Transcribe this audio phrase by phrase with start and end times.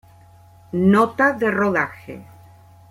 [0.95, 2.21] Nota de rodaje.